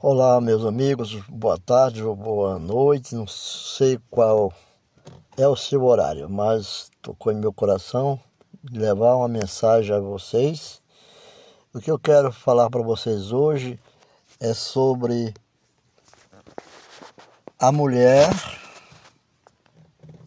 [0.00, 4.52] Olá, meus amigos, boa tarde ou boa noite, não sei qual
[5.36, 8.16] é o seu horário, mas tocou em meu coração
[8.70, 10.80] levar uma mensagem a vocês.
[11.74, 13.76] O que eu quero falar para vocês hoje
[14.38, 15.34] é sobre
[17.58, 18.30] a mulher,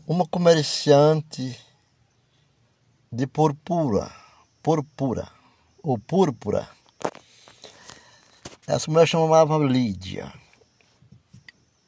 [0.06, 1.58] uma comerciante
[3.10, 4.12] de purpura,
[4.62, 5.30] purpura
[5.82, 6.68] ou púrpura
[8.68, 10.32] essa mulher chamava Lídia.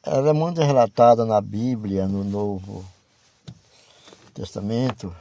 [0.02, 2.84] Ela é muito relatada na Bíblia, no Novo
[4.34, 5.14] Testamento.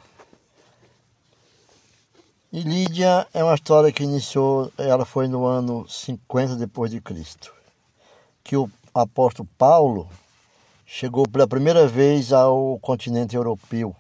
[2.52, 7.54] E Lídia é uma história que iniciou, ela foi no ano 50 depois de Cristo,
[8.44, 10.10] que o apóstolo Paulo
[10.86, 13.96] chegou pela primeira vez ao continente europeu.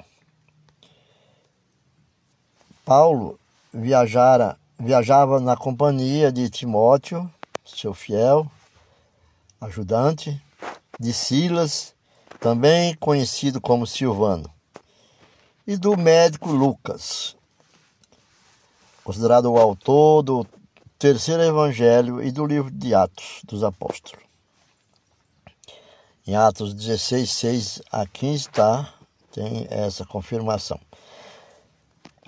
[2.83, 3.39] Paulo
[3.73, 7.31] viajara, viajava na companhia de Timóteo,
[7.65, 8.49] seu fiel
[9.63, 10.41] ajudante,
[10.99, 11.93] de Silas,
[12.39, 14.49] também conhecido como Silvano,
[15.65, 17.35] e do médico Lucas,
[19.03, 20.47] considerado o autor do
[20.99, 24.23] terceiro evangelho e do livro de Atos dos Apóstolos.
[26.25, 28.93] Em Atos 16, 6 a 15 está,
[29.31, 30.79] tem essa confirmação.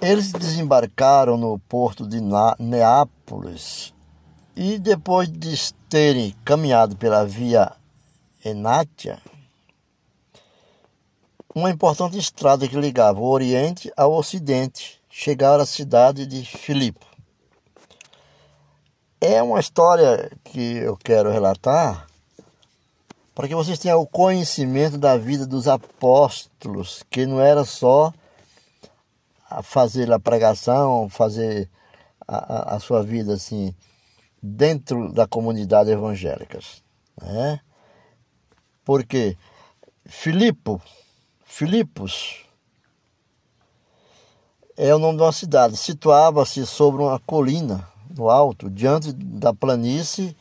[0.02, 2.20] Eles desembarcaram no porto de
[2.60, 3.95] Neápolis
[4.56, 7.72] e depois de terem caminhado pela via
[8.44, 9.20] Enátia,
[11.54, 17.06] uma importante estrada que ligava o Oriente ao Ocidente, chegaram à cidade de Filipe.
[19.20, 22.08] É uma história que eu quero relatar
[23.34, 28.14] para que vocês tenham o conhecimento da vida dos apóstolos, que não era só
[29.64, 31.70] fazer a pregação, fazer
[32.28, 33.74] a, a, a sua vida assim
[34.46, 36.60] dentro da comunidade evangélica.
[37.22, 37.60] Né?
[38.84, 39.36] Porque
[40.06, 40.80] Filipo,
[41.44, 42.46] Filipos,
[44.78, 50.38] é o nome de uma cidade, situava-se sobre uma colina no alto, diante da planície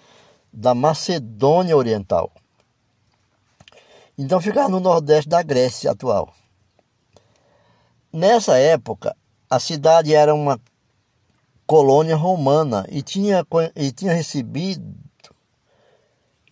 [0.53, 2.31] da Macedônia Oriental.
[4.19, 6.33] Então ficava no nordeste da Grécia atual.
[8.13, 9.17] Nessa época,
[9.49, 10.61] a cidade era uma
[11.67, 13.45] colônia romana e tinha,
[13.75, 14.95] e tinha recebido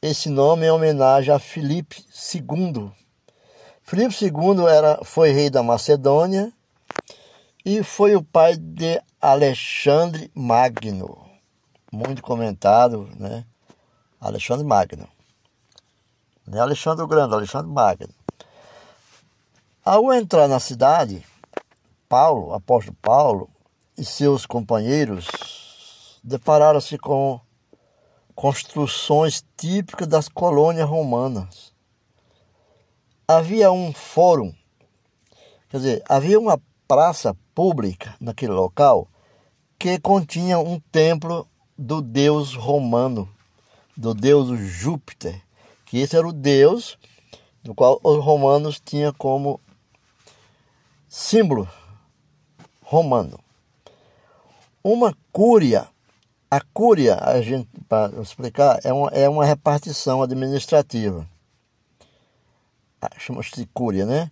[0.00, 2.91] esse nome em homenagem a Filipe II.
[3.83, 6.53] Filipe II era, foi rei da Macedônia
[7.65, 11.25] e foi o pai de Alexandre Magno,
[11.93, 13.44] muito comentado, né?
[14.21, 15.09] Alexandre Magno.
[16.47, 18.12] Não é Alexandre o Grande, Alexandre Magno.
[19.84, 21.25] Ao entrar na cidade,
[22.09, 23.49] Paulo, apóstolo Paulo,
[23.97, 27.41] e seus companheiros depararam-se com
[28.35, 31.73] construções típicas das colônias romanas.
[33.27, 34.55] Havia um fórum,
[35.69, 39.09] quer dizer, havia uma praça pública naquele local
[39.79, 43.29] que continha um templo do deus romano,
[43.97, 45.43] do deus Júpiter,
[45.85, 46.99] que esse era o deus
[47.63, 49.61] do qual os romanos tinham como
[51.09, 51.69] símbolo
[52.83, 53.42] romano.
[54.84, 55.87] Uma cúria,
[56.50, 61.26] a cúria, a gente, para explicar, é uma, é uma repartição administrativa.
[63.00, 64.31] Ah, chama-se de cúria, né?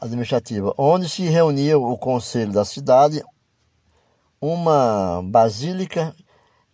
[0.00, 3.22] Administrativa, onde se reunia o conselho da cidade,
[4.40, 6.12] uma basílica,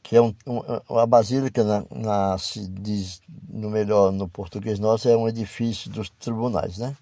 [0.03, 5.09] que é um, um, a basílica, na, na, se diz no melhor no português nosso,
[5.09, 6.97] é um edifício dos tribunais, né?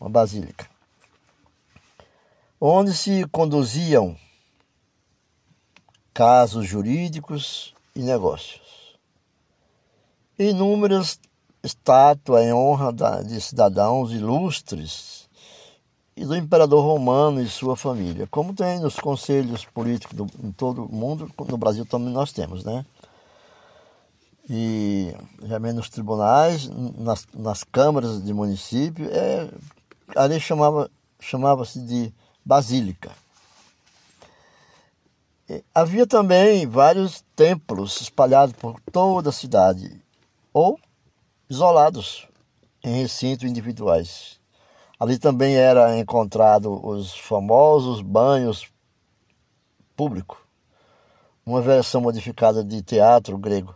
[0.00, 0.66] Uma basílica.
[2.58, 4.16] Onde se conduziam
[6.20, 8.60] casos jurídicos e negócios.
[10.38, 11.18] Inúmeras
[11.62, 12.92] estátuas em honra
[13.24, 15.30] de cidadãos ilustres
[16.14, 20.84] e do imperador romano e sua família, como tem nos conselhos políticos do, em todo
[20.84, 22.84] o mundo, no Brasil também nós temos, né?
[24.46, 25.14] E
[25.48, 26.68] também nos tribunais,
[26.98, 29.48] nas, nas câmaras de município, é,
[30.14, 32.12] ali chamava chamava-se de
[32.44, 33.10] basílica.
[35.74, 40.00] Havia também vários templos espalhados por toda a cidade,
[40.52, 40.78] ou
[41.48, 42.28] isolados
[42.84, 44.38] em recintos individuais.
[44.98, 48.68] Ali também era encontrado os famosos banhos
[49.96, 50.38] públicos,
[51.44, 53.74] uma versão modificada de teatro grego,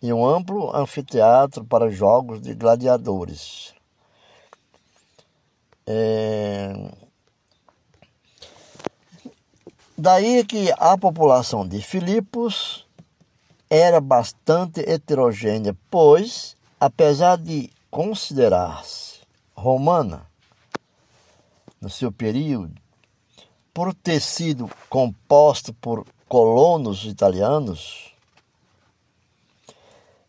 [0.00, 3.74] e um amplo anfiteatro para jogos de gladiadores.
[5.84, 7.07] É
[10.00, 12.86] Daí que a população de Filipos
[13.68, 19.18] era bastante heterogênea, pois, apesar de considerar-se
[19.56, 20.24] romana
[21.80, 22.80] no seu período,
[23.74, 28.14] por ter sido composta por colonos italianos,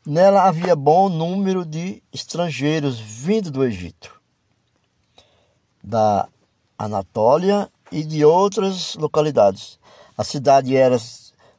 [0.03, 4.19] nela havia bom número de estrangeiros vindo do Egito,
[5.83, 6.27] da
[6.75, 9.79] Anatólia e de outras localidades.
[10.17, 10.97] A cidade era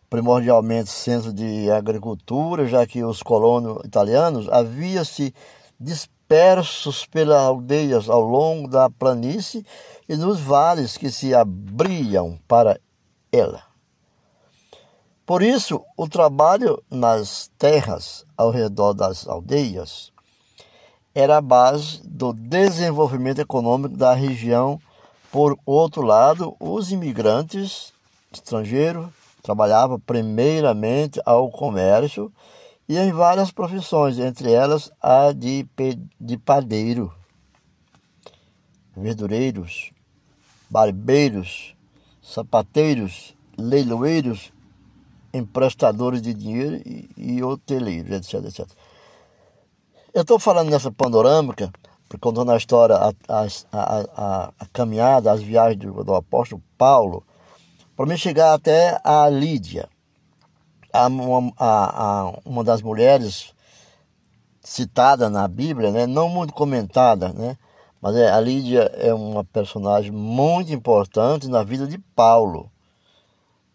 [0.08, 5.34] primordialmente centro de agricultura, já que os colonos italianos haviam se
[5.78, 9.64] dispersos pelas aldeias ao longo da planície
[10.08, 12.78] e nos vales que se abriam para
[13.32, 13.62] ela.
[15.24, 20.12] Por isso, o trabalho nas terras ao redor das aldeias
[21.14, 24.80] era a base do desenvolvimento econômico da região.
[25.30, 27.92] Por outro lado, os imigrantes
[28.32, 29.08] estrangeiros
[29.42, 32.32] trabalhavam primeiramente ao comércio
[32.88, 35.66] e em várias profissões, entre elas a de,
[36.20, 37.12] de padeiro,
[38.96, 39.92] verdureiros,
[40.68, 41.74] barbeiros,
[42.20, 44.52] sapateiros, leiloeiros,
[45.32, 48.68] emprestadores de dinheiro e, e hoteleiros, etc, etc.
[50.12, 51.72] Eu estou falando nessa panorâmica,
[52.18, 57.24] contando a história, a, a, a, a caminhada, as viagens do, do apóstolo Paulo,
[57.96, 59.88] para me chegar até a Lídia,
[60.92, 63.54] a, uma, a, uma das mulheres
[64.60, 66.06] citada na Bíblia, né?
[66.06, 67.56] não muito comentada, né?
[68.00, 72.70] Mas é, a Lídia é uma personagem muito importante na vida de Paulo.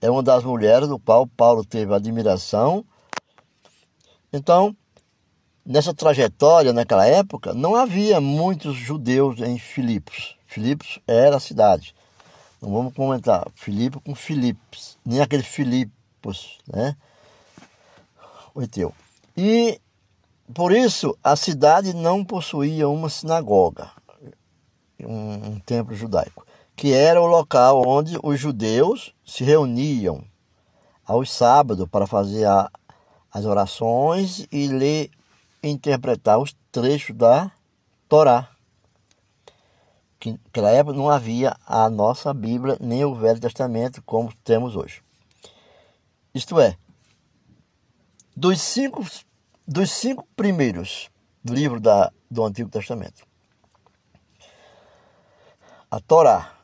[0.02, 2.84] É uma das mulheres do qual Paulo teve admiração.
[4.34, 4.76] Então,
[5.66, 10.38] nessa trajetória, naquela época, não havia muitos judeus em Filipos.
[10.46, 11.96] Filipos era a cidade.
[12.62, 16.96] Não vamos comentar Filipe com Filipos, nem aquele Filipos, né?
[18.54, 18.94] O teu.
[19.36, 19.82] E
[20.54, 23.92] por isso a cidade não possuía uma sinagoga
[25.00, 26.46] um, um templo judaico,
[26.76, 30.24] que era o local onde os judeus se reuniam
[31.06, 32.70] aos sábados para fazer a,
[33.32, 35.10] as orações e ler
[35.70, 37.52] interpretar os trechos da
[38.08, 38.50] Torá.
[40.20, 45.04] Que naquela época não havia a nossa Bíblia nem o Velho Testamento como temos hoje.
[46.34, 46.78] Isto é,
[48.36, 49.06] dos cinco,
[49.68, 51.10] dos cinco primeiros
[51.44, 53.26] livros da, do Antigo Testamento,
[55.90, 56.56] a Torá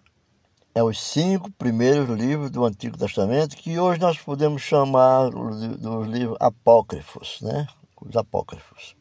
[0.74, 6.38] é os cinco primeiros livros do Antigo Testamento que hoje nós podemos chamar dos livros
[6.40, 7.68] apócrifos, né?
[8.02, 8.96] Os apócrifos.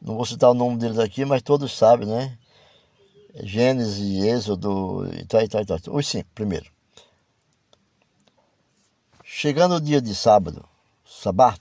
[0.00, 2.38] Não vou citar o nome deles aqui, mas todos sabem, né?
[3.34, 5.78] Gênesis, Êxodo e tal, e tal, e tal.
[5.94, 6.70] Os cinco, primeiro.
[9.24, 10.64] Chegando o dia de sábado,
[11.04, 11.60] sábado,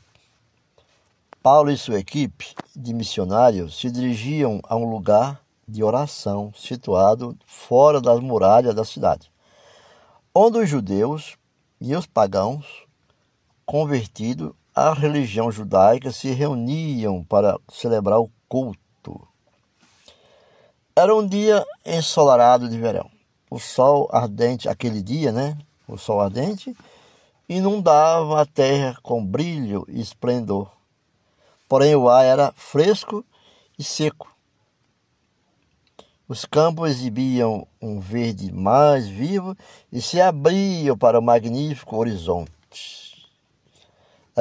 [1.41, 8.01] Paulo e sua equipe de missionários se dirigiam a um lugar de oração situado fora
[8.01, 9.31] das muralhas da cidade,
[10.35, 11.37] onde os judeus
[11.79, 12.85] e os pagãos
[13.65, 19.27] convertidos à religião judaica se reuniam para celebrar o culto.
[20.95, 23.09] Era um dia ensolarado de verão.
[23.49, 25.57] O sol ardente, aquele dia, né?
[25.87, 26.75] O sol ardente
[27.47, 30.71] inundava a terra com brilho e esplendor.
[31.67, 33.25] Porém, o ar era fresco
[33.77, 34.31] e seco
[36.31, 39.53] os campos exibiam um verde mais vivo
[39.91, 43.00] e se abriam para o magnífico horizonte.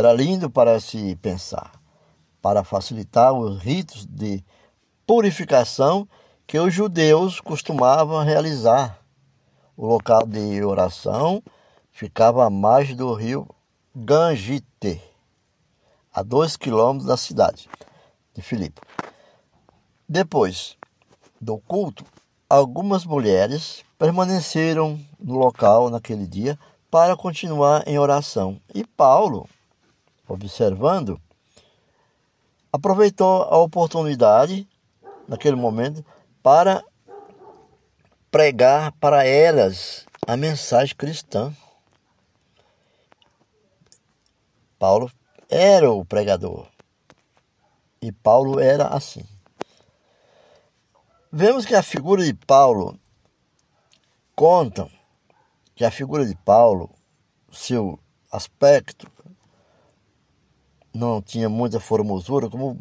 [0.00, 1.72] Era lindo para se pensar,
[2.40, 4.42] para facilitar os ritos de
[5.06, 6.08] purificação
[6.46, 8.98] que os judeus costumavam realizar.
[9.76, 11.42] O local de oração
[11.92, 13.46] ficava à margem do rio
[13.94, 15.02] Gangite,
[16.14, 17.68] a dois quilômetros da cidade
[18.32, 18.80] de Filipe.
[20.08, 20.78] Depois,
[21.38, 22.06] do culto,
[22.48, 26.58] algumas mulheres permaneceram no local naquele dia
[26.90, 28.58] para continuar em oração.
[28.74, 29.46] E Paulo,
[30.30, 31.20] observando,
[32.72, 34.68] aproveitou a oportunidade,
[35.26, 36.04] naquele momento,
[36.42, 36.84] para
[38.30, 41.52] pregar para elas a mensagem cristã.
[44.78, 45.10] Paulo
[45.48, 46.66] era o pregador.
[48.00, 49.24] E Paulo era assim.
[51.30, 52.98] Vemos que a figura de Paulo
[54.34, 54.90] contam
[55.74, 56.90] que a figura de Paulo,
[57.52, 57.98] seu
[58.30, 59.10] aspecto,
[60.92, 62.76] não tinha muita formosura, como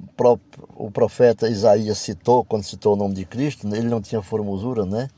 [0.76, 5.10] o profeta Isaías citou quando citou o nome de Cristo, ele não tinha formosura, né?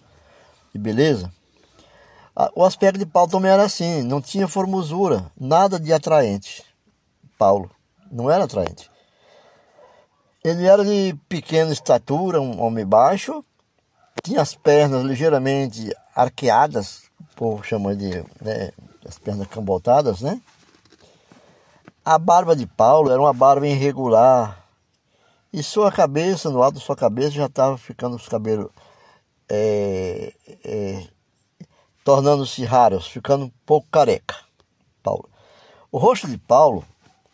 [0.73, 1.31] E beleza.
[2.55, 6.63] O aspecto de Paulo também era assim, não tinha formosura, nada de atraente.
[7.37, 7.69] Paulo.
[8.11, 8.89] Não era atraente.
[10.43, 13.43] Ele era de pequena estatura, um homem baixo,
[14.23, 18.71] tinha as pernas ligeiramente arqueadas, o povo chama de né,
[19.05, 20.41] as pernas cambotadas, né?
[22.03, 24.61] A barba de Paulo era uma barba irregular,
[25.53, 28.71] e sua cabeça, no alto da sua cabeça, já estava ficando os cabelos
[29.49, 31.07] é, é,
[32.05, 34.35] tornando-se raros, ficando um pouco careca.
[35.03, 35.29] Paulo.
[35.91, 36.85] O rosto de Paulo,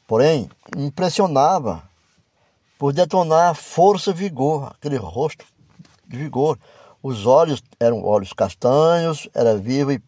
[0.07, 1.87] porém, impressionava
[2.79, 5.45] por detonar força e vigor, aquele rosto
[6.07, 6.57] de vigor.
[7.03, 10.01] Os olhos eram olhos castanhos, era vivo e,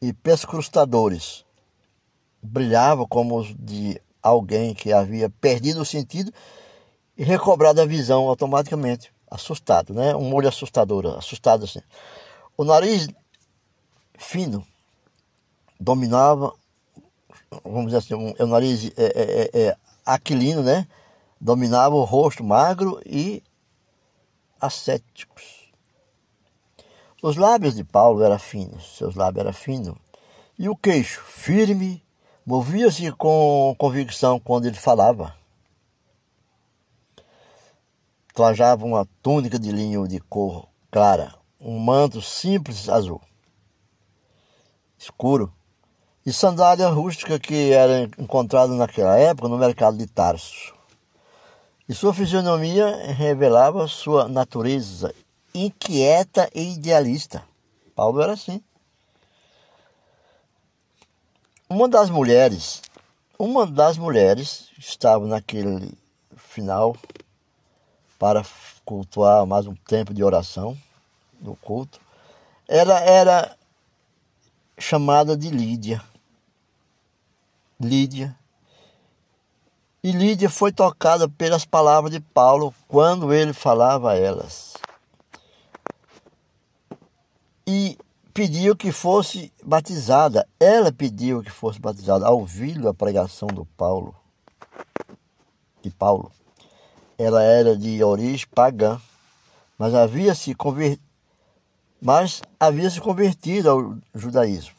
[0.00, 1.44] e pescrustadores.
[2.42, 6.32] Brilhava como os de alguém que havia perdido o sentido
[7.16, 10.14] e recobrado a visão automaticamente, assustado, né?
[10.14, 11.80] Um olho assustador, assustado assim.
[12.56, 13.08] O nariz
[14.16, 14.66] fino
[15.80, 16.52] dominava,
[17.64, 20.86] vamos dizer assim, um, o nariz é, é, é, é aquilino, né?
[21.40, 23.42] Dominava o rosto magro e
[24.60, 25.72] ascéticos.
[27.22, 29.96] Os lábios de Paulo eram finos, seus lábios eram finos,
[30.58, 32.02] e o queixo firme,
[32.48, 35.34] movia-se com convicção quando ele falava.
[38.32, 43.20] Trajava uma túnica de linho de cor clara, um manto simples azul,
[44.96, 45.52] escuro,
[46.24, 50.74] e sandália rústica que era encontrada naquela época no mercado de Tarso.
[51.86, 55.14] E sua fisionomia revelava sua natureza
[55.52, 57.44] inquieta e idealista.
[57.94, 58.62] Paulo era assim.
[61.68, 62.80] Uma das mulheres,
[63.38, 65.92] uma das mulheres estava naquele
[66.36, 66.96] final
[68.18, 68.42] para
[68.84, 70.76] cultuar mais um tempo de oração
[71.40, 72.00] no culto.
[72.66, 73.56] Ela era
[74.78, 76.02] chamada de Lídia.
[77.78, 78.34] Lídia
[80.02, 84.74] e Lídia foi tocada pelas palavras de Paulo quando ele falava a elas.
[87.66, 87.98] E
[88.38, 90.48] pediu que fosse batizada.
[90.60, 94.14] Ela pediu que fosse batizada ao ouvir a pregação do Paulo.
[95.82, 96.30] De Paulo.
[97.18, 99.00] Ela era de origem pagã,
[99.76, 101.02] mas havia se convertido,
[102.00, 104.76] mas havia se convertido ao judaísmo.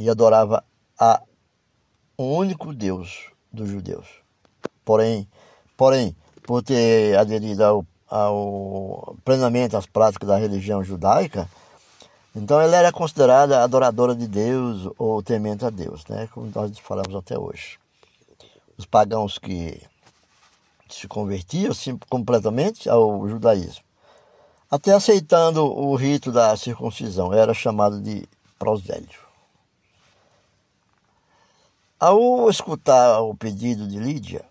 [0.00, 0.64] E adorava
[0.98, 1.22] a
[2.16, 4.08] o único Deus dos judeus.
[4.84, 5.28] Porém,
[5.76, 11.48] porém por ter aderido ao, ao, plenamente às práticas da religião judaica,
[12.34, 16.28] então ela era considerada adoradora de Deus ou temente a Deus, né?
[16.32, 17.78] como nós falamos até hoje.
[18.76, 19.82] Os pagãos que
[20.88, 23.82] se convertiam sim, completamente ao judaísmo,
[24.70, 29.28] até aceitando o rito da circuncisão, era chamado de prosélio.
[31.98, 34.44] Ao escutar o pedido de Lídia,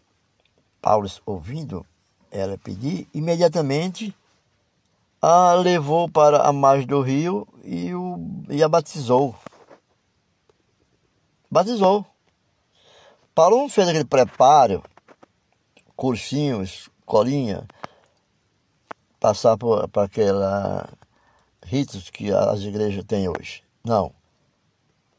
[0.81, 1.85] Paulo ouvindo
[2.31, 4.15] ela pedir, imediatamente
[5.21, 8.19] a levou para a margem do rio e, o,
[8.49, 9.35] e a batizou.
[11.49, 12.05] Batizou.
[13.33, 14.83] Paulo não fez aquele preparo,
[15.95, 17.67] cursinho, escolinha,
[19.19, 20.87] passar por, por aquela
[21.63, 23.63] ritos que as igrejas têm hoje.
[23.83, 24.11] Não.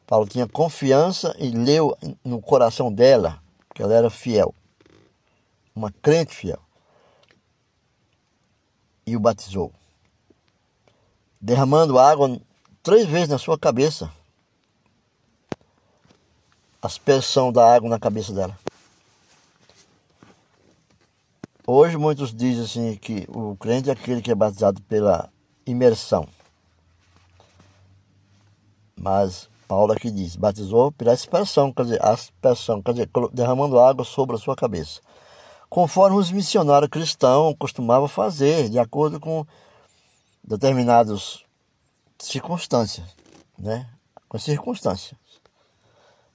[0.05, 3.39] Paulo tinha confiança e leu no coração dela
[3.75, 4.53] que ela era fiel,
[5.75, 6.59] uma crente fiel,
[9.09, 9.71] e o batizou,
[11.41, 12.39] derramando água
[12.83, 14.11] três vezes na sua cabeça,
[16.81, 18.57] aspersão da água na cabeça dela.
[21.65, 25.29] Hoje muitos dizem assim que o crente é aquele que é batizado pela
[25.65, 26.27] imersão.
[28.95, 34.35] Mas Paulo aqui diz, batizou pela aspersão, quer dizer, aspersão, quer dizer, derramando água sobre
[34.35, 34.99] a sua cabeça.
[35.69, 39.45] Conforme os missionários cristãos costumavam fazer, de acordo com
[40.43, 41.43] determinadas
[42.17, 43.07] circunstâncias,
[43.57, 43.87] né?
[44.27, 45.17] Com circunstâncias.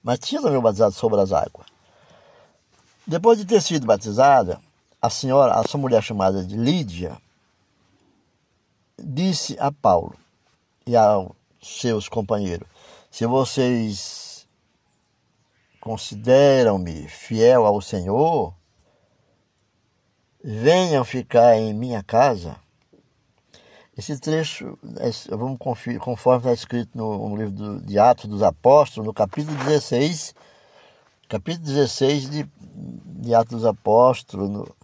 [0.02, 1.66] Mas tinha também batizado sobre as águas.
[3.06, 4.60] Depois de ter sido batizada,
[5.02, 7.20] a senhora, a sua mulher chamada de Lídia,
[8.98, 10.16] disse a Paulo
[10.86, 12.68] e aos seus companheiros:
[13.10, 14.46] se vocês
[15.80, 18.54] consideram-me fiel ao Senhor,
[20.46, 22.54] venham ficar em minha casa.
[23.96, 24.78] Esse trecho,
[25.30, 30.34] vamos conferir, conforme está escrito no, livro de Atos dos Apóstolos, no capítulo 16,
[31.30, 34.76] capítulo 16 de, de Atos dos Apóstolos, no,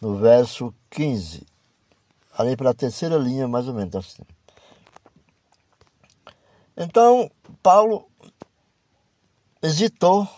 [0.00, 1.44] no verso 15,
[2.38, 4.22] ali pela terceira linha, mais ou menos assim.
[6.76, 7.28] Então,
[7.60, 8.06] Paulo
[9.60, 10.28] hesitou.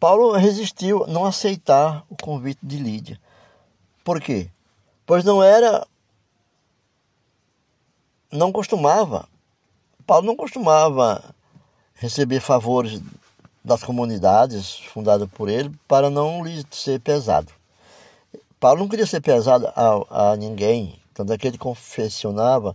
[0.00, 3.20] Paulo resistiu não aceitar o convite de Lídia.
[4.08, 4.48] Por quê?
[5.04, 5.86] Pois não era
[8.32, 9.28] não costumava
[10.06, 11.22] Paulo não costumava
[11.92, 13.02] receber favores
[13.62, 17.52] das comunidades fundadas por ele para não lhe ser pesado.
[18.58, 22.74] Paulo não queria ser pesado a, a ninguém, tanto é que ele confeccionava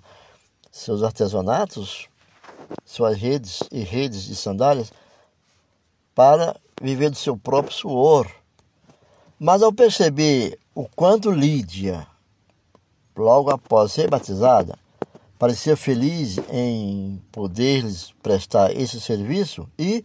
[0.72, 2.08] seus artesanatos,
[2.86, 4.94] suas redes e redes de sandálias,
[6.14, 8.30] para viver do seu próprio suor.
[9.40, 12.08] Mas ao perceber o quanto Lídia,
[13.16, 14.78] logo após ser batizada,
[15.38, 20.04] parecia feliz em poder-lhes prestar esse serviço e,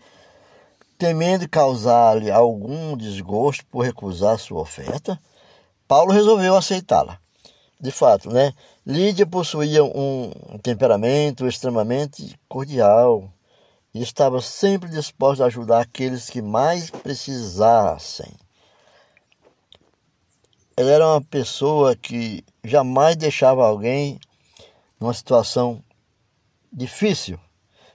[0.98, 5.18] temendo causar-lhe algum desgosto por recusar sua oferta,
[5.86, 7.18] Paulo resolveu aceitá-la.
[7.80, 8.52] De fato, né?
[8.84, 10.30] Lídia possuía um
[10.62, 13.32] temperamento extremamente cordial
[13.94, 18.34] e estava sempre disposta a ajudar aqueles que mais precisassem.
[20.78, 24.16] Ela era uma pessoa que jamais deixava alguém
[25.00, 25.82] numa situação
[26.72, 27.36] difícil,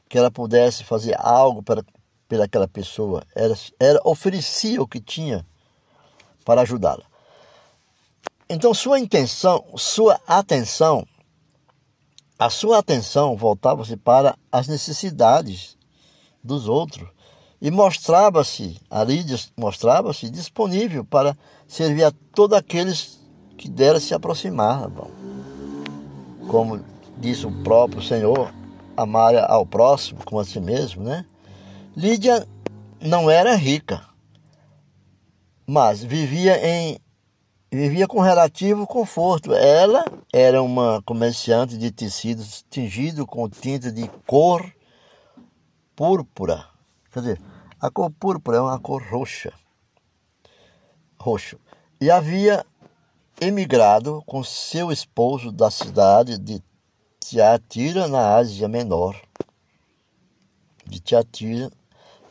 [0.09, 1.81] que ela pudesse fazer algo para,
[2.27, 3.23] pela aquela pessoa.
[3.33, 5.45] Era, era oferecia o que tinha
[6.43, 7.05] para ajudá-la.
[8.49, 11.07] Então sua intenção, sua atenção,
[12.37, 15.77] a sua atenção voltava-se para as necessidades
[16.43, 17.07] dos outros
[17.63, 21.33] e mostrava-se, a Lídia mostrava-se disponível para
[21.65, 23.21] servir a todos aqueles
[23.57, 24.91] que deram se aproximar.
[26.49, 26.83] Como
[27.17, 28.53] disse o próprio Senhor,
[28.97, 31.25] amar ao próximo como a si mesmo, né?
[31.95, 32.45] Lídia
[32.99, 34.03] não era rica,
[35.65, 36.99] mas vivia em
[37.71, 39.53] vivia com relativo conforto.
[39.53, 40.03] Ela
[40.33, 44.69] era uma comerciante de tecidos tingido com tinta de cor
[45.95, 46.65] púrpura.
[47.09, 47.52] Quer dizer,
[47.83, 49.51] a cor púrpura é uma cor roxa.
[51.19, 51.59] Roxo.
[51.99, 52.65] E havia
[53.41, 56.63] emigrado com seu esposo da cidade de
[57.19, 59.21] Tiatira, na Ásia Menor.
[60.87, 61.69] De Tiatira,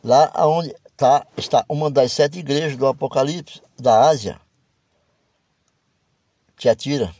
[0.03, 4.41] lá onde tá, está uma das sete igrejas do Apocalipse da Ásia.
[6.57, 7.13] Tiatira.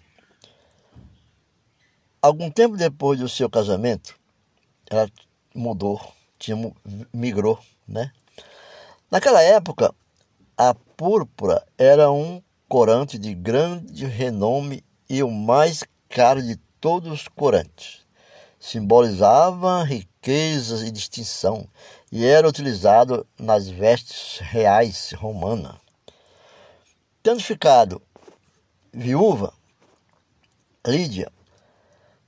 [2.20, 4.20] Algum tempo depois do seu casamento,
[4.90, 5.08] ela
[5.54, 6.02] mudou,
[6.40, 6.58] tinha,
[7.14, 8.12] migrou, né?
[9.14, 9.94] Naquela época,
[10.58, 17.28] a púrpura era um corante de grande renome e o mais caro de todos os
[17.28, 18.00] corantes.
[18.60, 21.70] Simbolizava riqueza e distinção
[22.12, 25.76] e era utilizado nas vestes reais romanas.
[27.22, 28.02] Tendo ficado
[28.92, 29.54] viúva,
[30.88, 31.32] Lídia,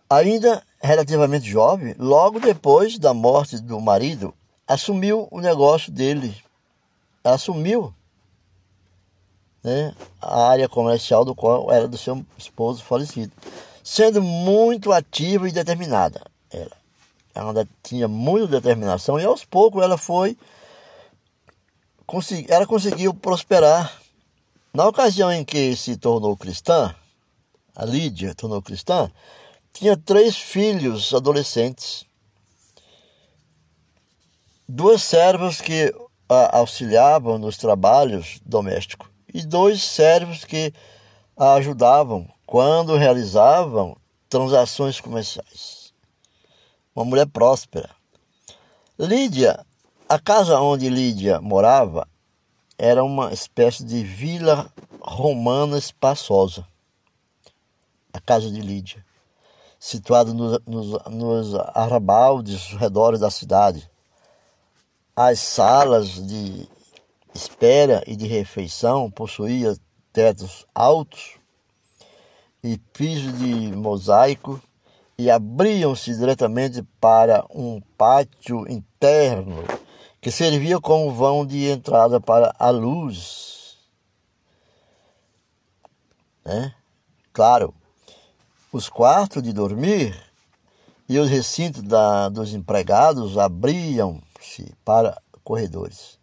[0.08, 4.36] ainda relativamente jovem, logo depois da morte do marido,
[4.68, 6.45] assumiu o negócio dele.
[7.26, 7.94] Assumiu
[9.64, 13.34] né, a área comercial do qual era do seu esposo falecido
[13.86, 16.26] sendo muito ativa e determinada.
[16.50, 16.72] Ela,
[17.36, 20.36] ela tinha muita determinação e aos poucos ela foi
[22.50, 24.02] ela conseguiu prosperar.
[24.74, 26.94] Na ocasião em que se tornou cristã,
[27.76, 29.10] a Lídia tornou cristã,
[29.72, 32.06] tinha três filhos adolescentes,
[34.68, 35.94] duas servas que
[36.30, 40.74] auxiliavam nos trabalhos domésticos e dois servos que
[41.38, 43.98] a ajudavam quando realizavam
[44.30, 45.94] transações comerciais.
[46.96, 47.90] Uma mulher próspera.
[48.98, 49.66] Lídia,
[50.08, 52.08] a casa onde Lídia morava
[52.78, 56.66] era uma espécie de vila romana espaçosa.
[58.14, 59.06] A casa de Lídia,
[59.78, 63.90] situada nos, nos, nos arrabaldes redores da cidade.
[65.16, 66.68] As salas de
[67.34, 69.78] espera e de refeição possuíam
[70.12, 71.38] tetos altos
[72.62, 74.62] e piso de mosaico
[75.18, 79.64] e abriam-se diretamente para um pátio interno
[80.20, 83.78] que servia como vão de entrada para a luz.
[86.44, 86.76] Né?
[87.32, 87.74] Claro,
[88.70, 90.20] os quartos de dormir
[91.08, 93.38] e os recintos da, dos empregados
[94.46, 96.20] abriam-se para corredores.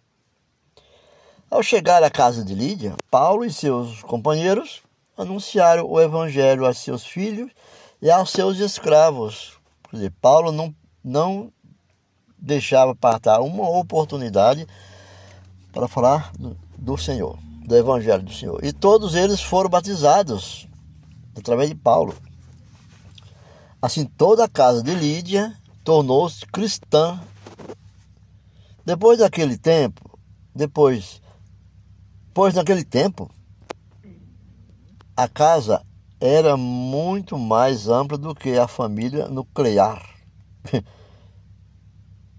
[1.51, 4.83] Ao chegar à casa de Lídia, Paulo e seus companheiros
[5.17, 7.51] anunciaram o evangelho a seus filhos
[8.01, 9.59] e aos seus escravos.
[9.91, 11.53] Quer dizer, Paulo não, não
[12.39, 14.67] deixava passar uma oportunidade
[15.73, 18.65] para falar do, do Senhor, do evangelho do Senhor.
[18.65, 20.67] E todos eles foram batizados
[21.37, 22.15] através de Paulo.
[23.81, 25.55] Assim, toda a casa de Lídia
[25.85, 27.21] tornou-se cristã
[28.85, 30.19] Depois daquele tempo,
[30.55, 31.23] depois,
[32.35, 33.31] pois naquele tempo,
[35.17, 35.85] a casa
[36.21, 40.03] era muito mais ampla do que a família nuclear,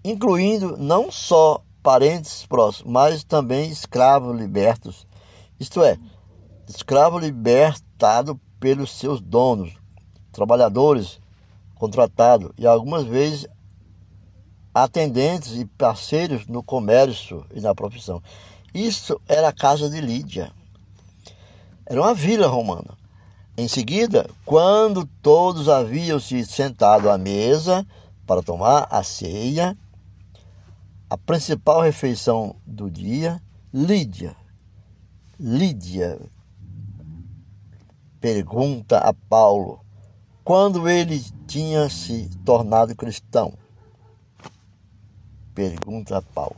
[0.04, 5.06] incluindo não só parentes próximos, mas também escravos libertos,
[5.58, 5.98] isto é,
[6.68, 9.74] escravo libertado pelos seus donos,
[10.32, 11.20] trabalhadores
[11.74, 13.46] contratados e algumas vezes
[14.74, 18.20] atendentes e parceiros no comércio e na profissão.
[18.74, 20.50] Isso era a casa de Lídia.
[21.86, 22.98] Era uma vila romana.
[23.56, 27.86] Em seguida, quando todos haviam se sentado à mesa
[28.26, 29.78] para tomar a ceia,
[31.08, 33.40] a principal refeição do dia,
[33.72, 34.34] Lídia,
[35.38, 36.18] Lídia
[38.20, 39.80] pergunta a Paulo
[40.42, 43.52] quando ele tinha se tornado cristão.
[45.54, 46.56] Pergunta a Paulo.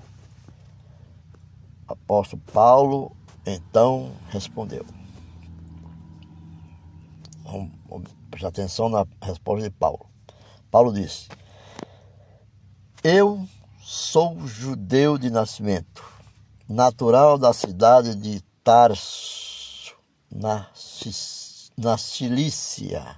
[1.86, 4.84] Apóstolo Paulo então respondeu.
[7.44, 7.70] Vamos,
[8.30, 10.06] prestar atenção na resposta de Paulo.
[10.70, 11.28] Paulo disse:
[13.04, 13.46] Eu
[13.80, 16.04] sou judeu de nascimento,
[16.68, 19.94] natural da cidade de Tarso,
[20.28, 20.68] na
[21.76, 23.16] na Cilícia.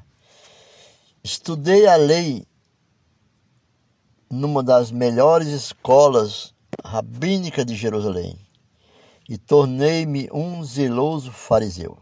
[1.23, 2.45] Estudei a lei
[4.31, 8.39] numa das melhores escolas rabínicas de Jerusalém
[9.29, 11.99] e tornei-me um zeloso fariseu.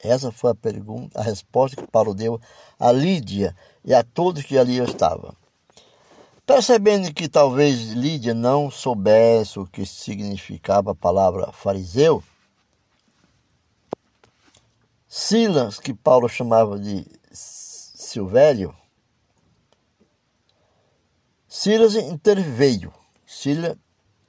[0.00, 2.40] Essa foi a pergunta, a resposta que Paulo deu
[2.78, 5.34] a Lídia e a todos que ali estavam.
[6.46, 12.22] Percebendo que talvez Lídia não soubesse o que significava a palavra fariseu,
[15.06, 18.74] Silas, que Paulo chamava de Silvério,
[21.48, 22.92] Silas interveio.
[23.26, 23.76] Silas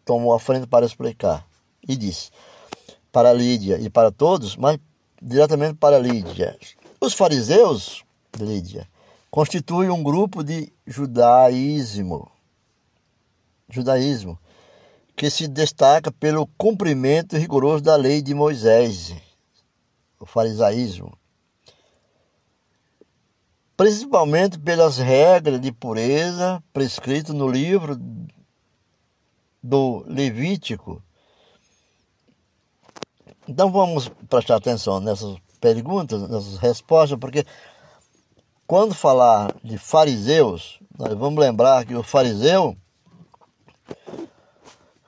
[0.06, 1.46] tomou a frente para explicar
[1.88, 2.32] e disse
[3.12, 4.80] para Lídia e para todos, mas
[5.22, 6.58] diretamente para Lídia.
[7.02, 8.04] Os fariseus,
[8.40, 8.88] Lídia,
[9.30, 12.32] constituem um grupo de judaísmo,
[13.70, 14.40] judaísmo
[15.16, 19.14] que se destaca pelo cumprimento rigoroso da lei de Moisés
[20.20, 21.18] o farisaísmo,
[23.80, 27.98] principalmente pelas regras de pureza prescritas no livro
[29.64, 31.02] do Levítico.
[33.48, 37.46] Então vamos prestar atenção nessas perguntas, nessas respostas, porque
[38.68, 42.76] quando falar de fariseus, nós vamos lembrar que o fariseu,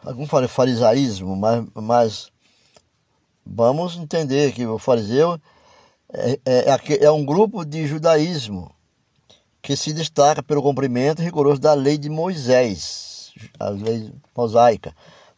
[0.02, 2.32] algum fala farisaísmo, mas, mas
[3.46, 5.40] Vamos entender que o fariseu
[6.14, 8.74] é, é, é, é um grupo de judaísmo
[9.62, 14.94] que se destaca pelo cumprimento rigoroso da lei de Moisés, a lei mosaica,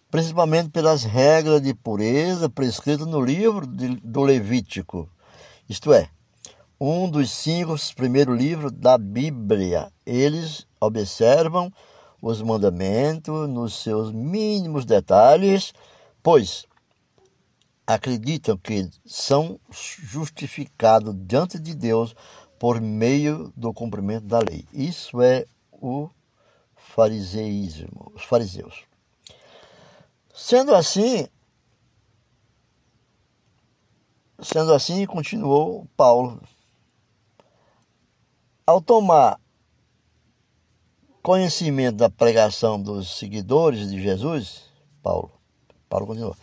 [0.09, 5.09] principalmente pelas regras de pureza prescritas no livro de, do Levítico,
[5.69, 6.09] isto é,
[6.79, 9.91] um dos cinco primeiros livros da Bíblia.
[10.05, 11.71] Eles observam
[12.21, 15.73] os mandamentos nos seus mínimos detalhes,
[16.21, 16.65] pois
[17.85, 22.15] acreditam que são justificados diante de Deus
[22.57, 24.65] por meio do cumprimento da lei.
[24.71, 26.09] Isso é o
[26.75, 28.85] fariseísmo, os fariseus.
[30.33, 31.27] Sendo assim,
[34.41, 36.41] sendo assim, continuou Paulo.
[38.65, 39.39] Ao tomar
[41.21, 44.63] conhecimento da pregação dos seguidores de Jesus,
[45.01, 45.31] Paulo,
[45.89, 46.35] Paulo continuou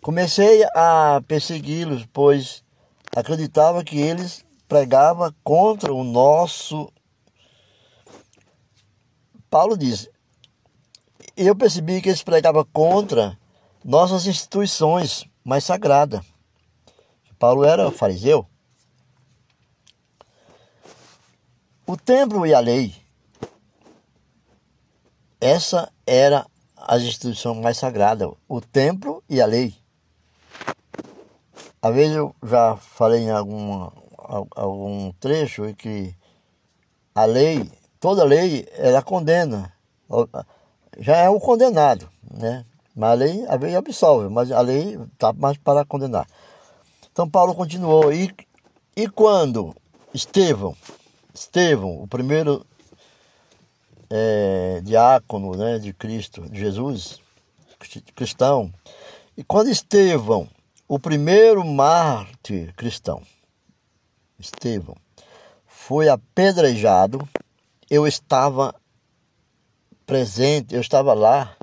[0.00, 2.64] Comecei a persegui-los, pois
[3.14, 6.92] acreditava que eles pregavam contra o nosso.
[9.50, 10.08] Paulo diz:
[11.36, 13.38] Eu percebi que eles pregavam contra
[13.84, 16.20] nossas instituições mais sagradas.
[17.38, 18.46] Paulo era fariseu.
[21.86, 22.94] O templo e a lei.
[25.40, 29.77] Essa era as instituições mais sagradas, o templo e a lei.
[31.80, 33.92] Às vezes eu já falei em alguma,
[34.56, 36.14] algum trecho que
[37.14, 39.72] a lei, toda lei, ela condena.
[40.98, 42.64] Já é o condenado, né?
[42.94, 46.26] Mas a lei, às vezes, absolve, mas a lei está mais para condenar.
[47.12, 48.12] Então Paulo continuou.
[48.12, 48.34] E,
[48.96, 49.74] e quando
[50.12, 50.76] Estevão,
[51.32, 52.66] Estevão, o primeiro
[54.10, 57.20] é, diácono né, de Cristo, de Jesus,
[58.14, 58.72] cristão,
[59.36, 60.48] e quando Estevão
[60.88, 63.22] o primeiro mártir cristão,
[64.38, 64.96] Estevão,
[65.66, 67.28] foi apedrejado.
[67.90, 68.74] Eu estava
[70.06, 71.54] presente, eu estava lá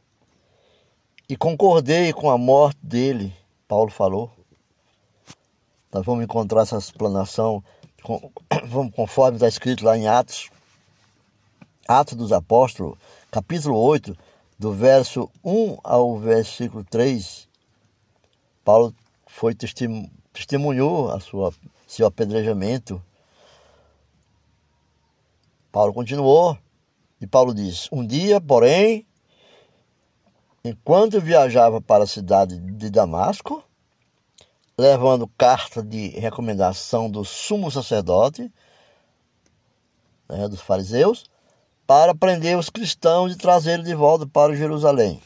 [1.27, 3.35] e concordei com a morte dele,
[3.67, 4.31] Paulo falou.
[5.91, 7.63] Nós vamos encontrar essa explanação
[8.95, 10.51] conforme está escrito lá em Atos,
[11.87, 12.97] Atos dos Apóstolos,
[13.31, 14.15] capítulo 8,
[14.59, 17.47] do verso 1 ao versículo 3.
[18.63, 18.93] Paulo
[19.35, 21.53] foi testemunhou a sua
[21.85, 23.03] seu apedrejamento.
[25.73, 26.57] Paulo continuou
[27.19, 29.05] e Paulo diz: Um dia, porém,
[30.63, 33.61] enquanto viajava para a cidade de Damasco,
[34.77, 38.49] levando carta de recomendação do sumo sacerdote,
[40.29, 41.29] né, dos fariseus,
[41.85, 45.21] para prender os cristãos e trazê-los de volta para Jerusalém.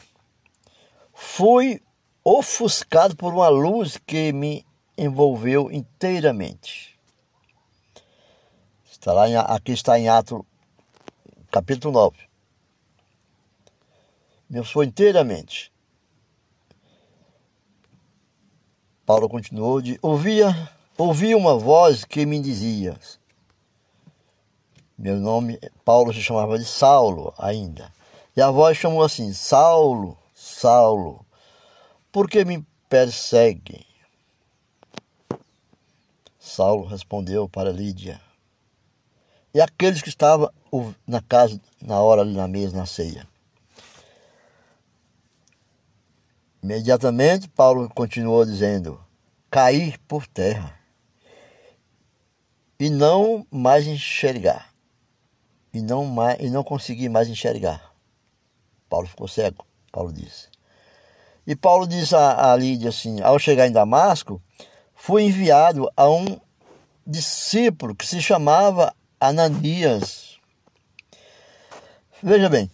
[1.14, 1.80] Fui
[2.30, 4.64] ofuscado por uma luz que me
[4.96, 6.96] envolveu inteiramente.
[8.88, 10.42] Está lá em, aqui está em Atos,
[11.50, 12.16] capítulo 9.
[14.48, 15.72] Me foi inteiramente.
[19.04, 20.54] Paulo continuou de ouvia,
[20.96, 22.96] ouvia uma voz que me dizia.
[24.96, 27.92] Meu nome, Paulo se chamava de Saulo ainda.
[28.36, 31.26] E a voz chamou assim: Saulo, Saulo,
[32.12, 33.86] por que me persegue?
[36.38, 38.20] Saulo respondeu para Lídia.
[39.54, 40.50] E aqueles que estavam
[41.06, 43.26] na casa, na hora ali na mesa, na ceia.
[46.62, 49.02] Imediatamente, Paulo continuou dizendo:
[49.50, 50.78] cair por terra
[52.78, 54.72] e não mais enxergar,
[55.72, 57.94] e não, mais, e não conseguir mais enxergar.
[58.88, 60.49] Paulo ficou cego, Paulo disse.
[61.50, 64.40] E Paulo diz a, a Lídia assim: ao chegar em Damasco,
[64.94, 66.38] foi enviado a um
[67.04, 70.38] discípulo que se chamava Ananias.
[72.22, 72.70] Veja bem,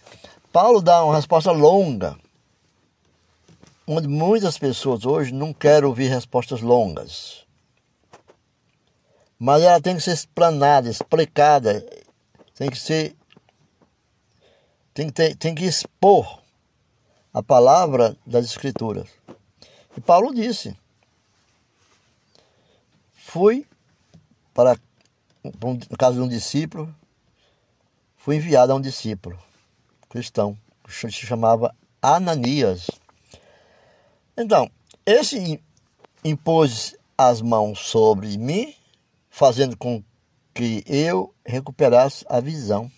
[0.52, 2.18] Paulo dá uma resposta longa,
[3.86, 7.46] onde muitas pessoas hoje não querem ouvir respostas longas.
[9.38, 11.82] Mas ela tem que ser explanada, explicada,
[12.54, 13.16] tem que ser.
[14.92, 16.44] Tem ter, tem que expor
[17.36, 19.10] a palavra das Escrituras.
[19.94, 20.74] E Paulo disse:
[23.12, 23.66] fui
[24.54, 24.74] para,
[25.44, 26.92] no caso de um discípulo,
[28.16, 29.38] fui enviado a um discípulo
[30.08, 32.90] cristão, que se chamava Ananias.
[34.34, 34.70] Então,
[35.04, 35.62] esse
[36.24, 38.74] impôs as mãos sobre mim,
[39.28, 40.02] fazendo com
[40.54, 42.90] que eu recuperasse a visão.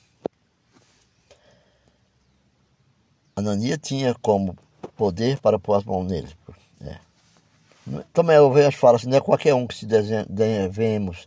[3.38, 4.56] Ananias tinha como
[4.96, 6.28] poder para pôr as mãos nele.
[8.12, 9.86] Também eu vejo fala assim, não é qualquer um que se
[10.28, 11.26] devemos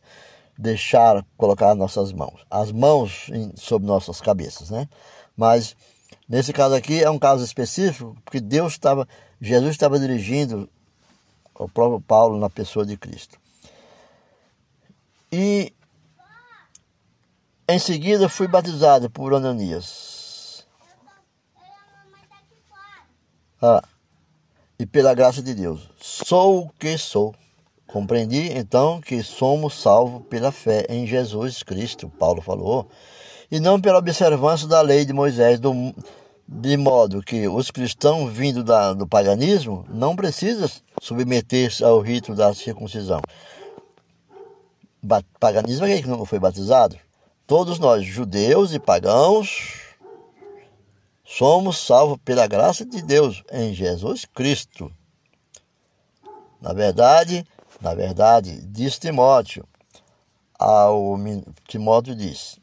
[0.58, 2.46] deixar colocar nossas mãos.
[2.50, 4.88] As mãos em, sobre nossas cabeças, né?
[5.36, 5.76] Mas
[6.30, 9.08] nesse caso aqui é um caso específico, porque Deus estava,
[9.40, 10.70] Jesus estava dirigindo
[11.56, 13.40] o próprio Paulo na pessoa de Cristo.
[15.32, 15.74] E
[17.68, 20.11] em seguida fui batizado por Ananias.
[23.62, 23.84] Ah,
[24.80, 25.88] e pela graça de Deus.
[26.02, 27.36] Sou o que sou.
[27.86, 32.90] Compreendi então que somos salvos pela fé em Jesus Cristo, Paulo falou,
[33.52, 35.94] e não pela observância da lei de Moisés, do,
[36.48, 40.70] de modo que os cristãos vindo da, do paganismo não precisam
[41.02, 43.22] submeter-se ao rito da circuncisão.
[45.40, 46.98] paganismo é quem não foi batizado?
[47.46, 49.81] Todos nós, judeus e pagãos,
[51.38, 54.92] somos salvos pela graça de Deus em Jesus Cristo.
[56.60, 57.46] Na verdade,
[57.80, 59.66] na verdade, diz Timóteo,
[60.60, 61.18] ao
[61.68, 62.60] Timóteo diz: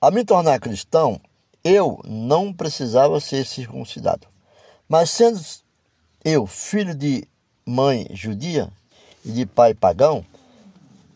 [0.00, 1.20] A me tornar cristão,
[1.62, 4.26] eu não precisava ser circuncidado.
[4.88, 5.40] Mas sendo
[6.24, 7.26] eu filho de
[7.64, 8.68] mãe judia
[9.24, 10.26] e de pai pagão,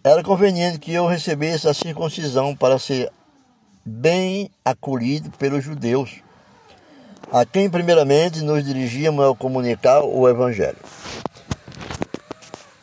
[0.05, 3.11] era conveniente que eu recebesse a circuncisão para ser
[3.85, 6.23] bem acolhido pelos judeus,
[7.31, 10.79] a quem primeiramente nos dirigíamos ao comunicar o Evangelho,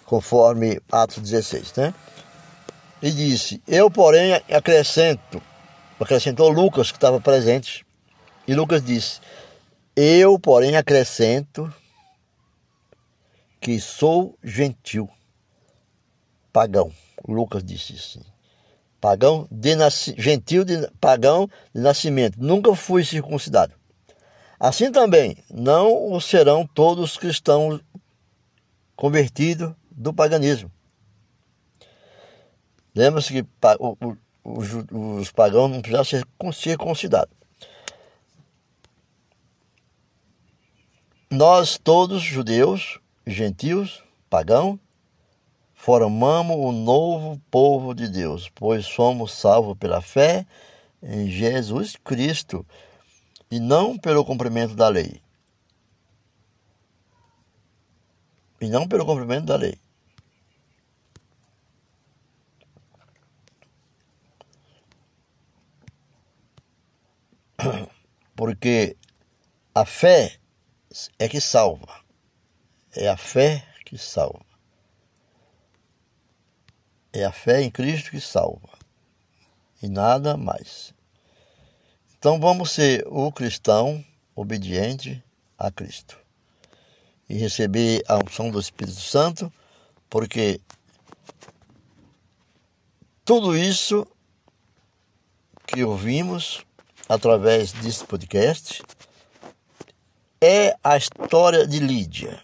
[0.06, 1.94] conforme Atos 16, né?
[3.02, 5.42] E disse: Eu, porém, acrescento,
[6.00, 7.86] acrescentou Lucas, que estava presente,
[8.48, 9.20] e Lucas disse:
[9.96, 11.74] Eu, porém, acrescento
[13.60, 15.10] que sou gentil,
[16.54, 16.92] pagão.
[17.28, 18.32] Lucas disse assim
[19.02, 19.76] pagão de
[20.16, 23.74] gentil de pagão de nascimento, nunca fui circuncidado.
[24.60, 27.82] Assim também não o serão todos os cristãos
[28.96, 30.72] convertidos do paganismo.
[32.94, 33.46] Lembra-se que
[34.44, 37.34] os pagãos não precisavam ser circuncidados.
[41.30, 44.78] Nós todos, judeus, gentios, pagãos,
[45.82, 50.46] formamos o novo povo de Deus, pois somos salvos pela fé
[51.02, 52.64] em Jesus Cristo
[53.50, 55.20] e não pelo cumprimento da lei.
[58.62, 59.76] E não pelo cumprimento da lei.
[68.36, 68.96] Porque
[69.74, 70.38] a fé
[71.18, 72.06] é que salva.
[72.96, 74.51] É a fé que salva.
[77.14, 78.70] É a fé em Cristo que salva.
[79.82, 80.94] E nada mais.
[82.18, 84.04] Então vamos ser o cristão
[84.36, 85.24] obediente
[85.58, 86.18] a Cristo.
[87.28, 89.52] E receber a unção do Espírito Santo,
[90.10, 90.62] porque
[93.26, 94.06] tudo isso
[95.66, 96.66] que ouvimos
[97.08, 98.84] através desse podcast
[100.42, 102.42] é a história de Lídia.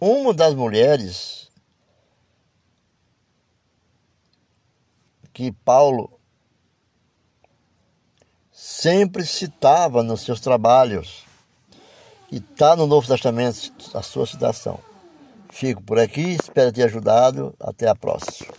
[0.00, 1.41] Uma das mulheres
[5.32, 6.18] que Paulo
[8.52, 11.24] sempre citava nos seus trabalhos
[12.30, 14.78] e está no Novo Testamento a sua citação.
[15.50, 17.54] Fico por aqui, espero ter ajudado.
[17.60, 18.50] Até a próxima.